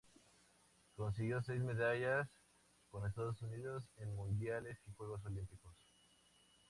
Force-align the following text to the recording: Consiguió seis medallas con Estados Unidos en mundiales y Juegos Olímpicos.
Consiguió 0.95 1.43
seis 1.43 1.61
medallas 1.61 2.27
con 2.89 3.05
Estados 3.05 3.39
Unidos 3.43 3.87
en 3.97 4.15
mundiales 4.15 4.79
y 4.87 4.93
Juegos 4.93 5.23
Olímpicos. 5.25 5.75